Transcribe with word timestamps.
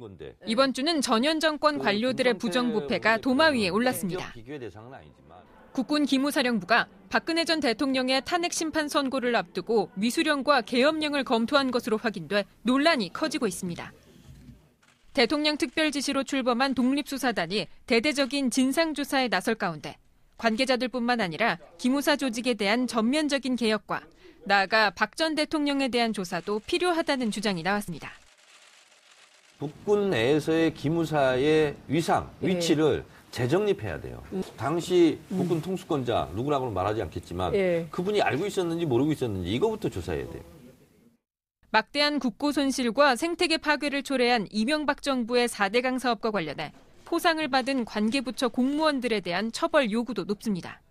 건데. 0.00 0.36
이번 0.46 0.72
주는 0.72 1.00
전현 1.00 1.40
정권 1.40 1.78
관료들의 1.78 2.38
부정부패가 2.38 3.18
도마 3.18 3.48
위에 3.48 3.68
올랐습니다. 3.68 4.32
국군 5.72 6.04
기무사령부가 6.04 6.86
박근혜 7.08 7.44
전 7.44 7.60
대통령의 7.60 8.22
탄핵 8.24 8.52
심판 8.52 8.88
선고를 8.88 9.34
앞두고 9.36 9.90
위수령과 9.96 10.62
계엄령을 10.62 11.24
검토한 11.24 11.70
것으로 11.70 11.96
확인돼 11.96 12.44
논란이 12.62 13.12
커지고 13.12 13.46
있습니다. 13.46 13.92
대통령 15.14 15.56
특별 15.56 15.90
지시로 15.90 16.24
출범한 16.24 16.74
독립수사단이 16.74 17.66
대대적인 17.86 18.50
진상조사에 18.50 19.28
나설 19.28 19.54
가운데 19.54 19.96
관계자들뿐만 20.38 21.20
아니라 21.20 21.58
기무사 21.78 22.16
조직에 22.16 22.54
대한 22.54 22.86
전면적인 22.86 23.56
개혁과 23.56 24.02
나아가 24.44 24.90
박 24.90 25.16
전 25.16 25.34
대통령에 25.34 25.88
대한 25.88 26.12
조사도 26.12 26.60
필요하다는 26.66 27.30
주장이 27.30 27.62
나왔습니다. 27.62 28.10
국군 29.62 30.10
내에서의 30.10 30.74
기무사의 30.74 31.76
위상, 31.86 32.28
예. 32.42 32.48
위치를 32.48 33.04
재정립해야 33.30 34.00
돼요. 34.00 34.20
당시 34.56 35.20
국군 35.28 35.62
통수권자 35.62 36.30
누구라고는 36.34 36.74
말하지 36.74 37.00
않겠지만 37.02 37.54
예. 37.54 37.86
그분이 37.92 38.20
알고 38.20 38.44
있었는지 38.44 38.84
모르고 38.86 39.12
있었는지 39.12 39.52
이거부터 39.52 39.88
조사해야 39.88 40.28
돼요. 40.28 40.42
막대한 41.70 42.18
국고 42.18 42.50
손실과 42.50 43.14
생태계 43.14 43.58
파괴를 43.58 44.02
초래한 44.02 44.48
이명박 44.50 45.00
정부의 45.00 45.46
4대강 45.46 46.00
사업과 46.00 46.32
관련해 46.32 46.72
포상을 47.04 47.46
받은 47.46 47.84
관계부처 47.84 48.48
공무원들에 48.48 49.20
대한 49.20 49.52
처벌 49.52 49.92
요구도 49.92 50.24
높습니다. 50.24 50.82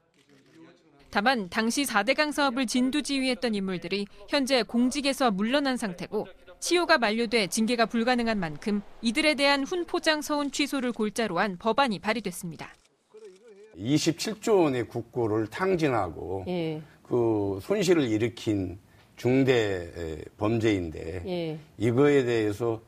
다만 1.10 1.50
당시 1.50 1.84
4대강 1.84 2.32
사업을 2.32 2.68
진두지휘했던 2.68 3.54
인물들이 3.54 4.08
현재 4.30 4.64
공직에서 4.64 5.30
물러난 5.30 5.76
상태고 5.76 6.26
치요가 6.62 7.00
만료돼 7.00 7.48
징계가 7.48 7.88
불가능한 7.88 8.40
만큼 8.40 8.82
이들에 9.02 9.34
대한 9.34 9.64
훈포장 9.64 10.22
서운 10.22 10.52
취소를 10.52 10.94
골자로 10.94 11.40
한 11.40 11.58
법안이 11.58 12.00
발의됐습니다. 12.00 12.70
27조 13.76 14.64
원의 14.64 14.88
국고를 14.88 15.48
탕진하고 15.48 16.46
예. 16.48 16.82
그 17.02 17.60
손실을 17.64 18.04
일으킨 18.04 18.80
중대 19.16 20.24
범죄인데 20.38 21.24
예. 21.26 21.60
이거에 21.78 22.24
대해서 22.24 22.80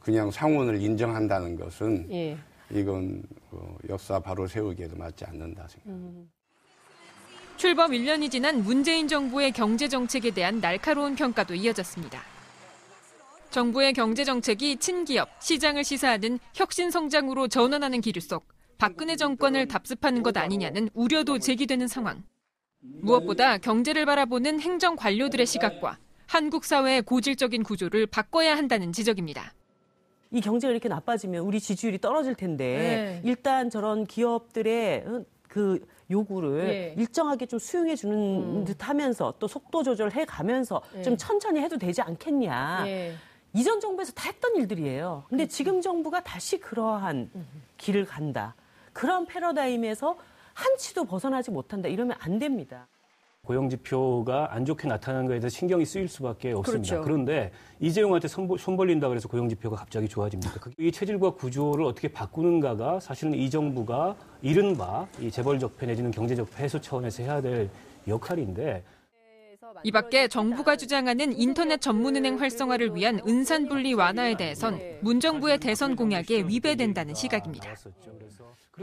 그냥 0.00 0.30
상원을 0.30 0.80
인정한다는 0.80 1.56
것은 1.56 2.08
예. 2.10 2.38
이건 2.70 3.22
어, 3.50 3.76
역사 3.90 4.18
바로 4.18 4.46
세우기에도 4.46 4.96
맞지 4.96 5.26
않는다 5.26 5.68
생각합니다. 5.68 6.30
출범 7.58 7.90
1년이 7.90 8.30
지난 8.30 8.62
문재인 8.62 9.06
정부의 9.06 9.52
경제 9.52 9.88
정책에 9.88 10.30
대한 10.30 10.60
날카로운 10.60 11.14
평가도 11.14 11.54
이어졌습니다. 11.54 12.37
정부의 13.50 13.92
경제 13.94 14.24
정책이 14.24 14.76
친기업, 14.76 15.28
시장을 15.40 15.84
시사하는 15.84 16.38
혁신 16.54 16.90
성장으로 16.90 17.48
전환하는 17.48 18.00
기류 18.00 18.20
속 18.20 18.46
박근혜 18.76 19.16
정권을 19.16 19.66
답습하는 19.68 20.22
것 20.22 20.36
아니냐는 20.36 20.88
우려도 20.94 21.38
제기되는 21.38 21.88
상황. 21.88 22.22
무엇보다 22.80 23.58
경제를 23.58 24.06
바라보는 24.06 24.60
행정 24.60 24.94
관료들의 24.96 25.46
시각과 25.46 25.98
한국 26.26 26.64
사회의 26.64 27.02
고질적인 27.02 27.62
구조를 27.62 28.06
바꿔야 28.06 28.56
한다는 28.56 28.92
지적입니다. 28.92 29.54
이 30.30 30.40
경제가 30.40 30.70
이렇게 30.70 30.88
나빠지면 30.88 31.42
우리 31.42 31.58
지지율이 31.58 31.98
떨어질 31.98 32.34
텐데 32.34 32.64
네. 32.64 33.28
일단 33.28 33.70
저런 33.70 34.04
기업들의 34.04 35.04
어, 35.06 35.24
그 35.48 35.80
요구를 36.10 36.66
네. 36.66 36.94
일정하게 36.98 37.46
좀 37.46 37.58
수용해 37.58 37.96
주는 37.96 38.14
음. 38.14 38.64
듯 38.64 38.86
하면서 38.86 39.34
또 39.38 39.48
속도 39.48 39.82
조절해 39.82 40.26
가면서 40.26 40.82
네. 40.92 41.02
좀 41.02 41.16
천천히 41.16 41.60
해도 41.60 41.78
되지 41.78 42.02
않겠냐. 42.02 42.84
예. 43.54 43.60
이전 43.60 43.80
정부에서 43.80 44.12
다 44.12 44.28
했던 44.28 44.56
일들이에요. 44.56 45.24
근데 45.28 45.46
지금 45.46 45.80
정부가 45.80 46.22
다시 46.22 46.58
그러한 46.58 47.30
길을 47.76 48.04
간다. 48.04 48.54
그런 48.92 49.26
패러다임에서 49.26 50.16
한치도 50.54 51.04
벗어나지 51.04 51.50
못한다. 51.50 51.88
이러면 51.88 52.16
안 52.20 52.38
됩니다. 52.38 52.88
고용 53.44 53.70
지표가 53.70 54.52
안 54.52 54.64
좋게 54.66 54.88
나타나는 54.88 55.26
거에 55.26 55.38
대해서 55.40 55.56
신경이 55.56 55.86
쓰일 55.86 56.08
수밖에 56.08 56.52
없습니다. 56.52 56.96
그렇죠. 56.96 57.04
그런데 57.04 57.52
이재용한테 57.80 58.28
손, 58.28 58.48
손 58.58 58.76
벌린다 58.76 59.08
그래서 59.08 59.26
고용 59.28 59.48
지표가 59.48 59.76
갑자기 59.76 60.06
좋아집니까? 60.08 60.60
그게 60.60 60.74
이 60.78 60.92
체질과 60.92 61.30
구조를 61.30 61.84
어떻게 61.86 62.08
바꾸는가가 62.08 63.00
사실은 63.00 63.32
이 63.34 63.48
정부가 63.48 64.16
이른바 64.42 65.06
이 65.20 65.30
재벌 65.30 65.58
적 65.58 65.74
폐 65.78 65.86
내지는 65.86 66.10
경제적 66.10 66.58
해소 66.58 66.78
차원에서 66.80 67.22
해야 67.22 67.40
될 67.40 67.70
역할인데 68.06 68.82
이 69.84 69.90
밖에 69.90 70.28
정부가 70.28 70.76
주장하는 70.76 71.38
인터넷 71.38 71.80
전문은행 71.80 72.40
활성화를 72.40 72.94
위한 72.94 73.20
은산 73.26 73.68
분리 73.68 73.94
완화에 73.94 74.36
대해선 74.36 74.80
문정부의 75.02 75.58
대선 75.58 75.96
공약에 75.96 76.42
위배된다는 76.42 77.14
시각입니다. 77.14 77.74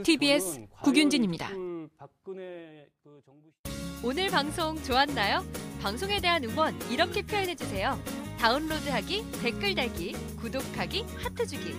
TBS 0.03 0.67
정부 3.25 3.51
오늘 4.03 4.29
방송 4.29 4.81
좋았나요? 4.83 5.43
방송에 5.81 6.19
대한 6.19 6.43
응원 6.43 6.75
이렇게 6.91 7.21
표현해 7.21 7.55
주세요. 7.55 7.99
다운로드하기, 8.39 9.25
댓글 9.41 9.73
달기, 9.73 10.13
구독하기, 10.39 11.05
하트 11.17 11.47
주기. 11.47 11.73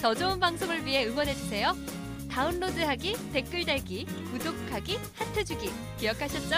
더 0.00 0.14
좋은 0.14 0.40
방송을 0.40 0.84
위해 0.84 1.06
응원해 1.06 1.34
주세요. 1.34 1.74
다운로드하기, 2.30 3.32
댓글 3.32 3.64
달기, 3.64 4.06
구독하기, 4.32 4.98
하트 5.14 5.44
주기. 5.44 5.70
기억하셨죠? 5.98 6.56